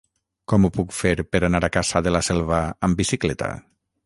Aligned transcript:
Com 0.53 0.63
ho 0.63 0.71
puc 0.77 0.95
fer 0.99 1.11
per 1.35 1.41
anar 1.49 1.61
a 1.67 1.69
Cassà 1.77 2.01
de 2.09 2.15
la 2.17 2.23
Selva 2.31 2.63
amb 2.89 3.03
bicicleta? 3.05 3.53